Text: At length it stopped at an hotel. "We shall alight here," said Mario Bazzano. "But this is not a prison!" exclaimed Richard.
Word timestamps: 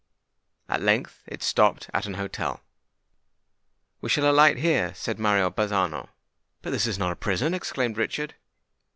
At 0.67 0.81
length 0.81 1.21
it 1.27 1.43
stopped 1.43 1.91
at 1.93 2.07
an 2.07 2.15
hotel. 2.15 2.63
"We 4.01 4.09
shall 4.09 4.27
alight 4.27 4.57
here," 4.57 4.95
said 4.95 5.19
Mario 5.19 5.51
Bazzano. 5.51 6.09
"But 6.63 6.71
this 6.71 6.87
is 6.87 6.97
not 6.97 7.11
a 7.11 7.15
prison!" 7.15 7.53
exclaimed 7.53 7.97
Richard. 7.97 8.33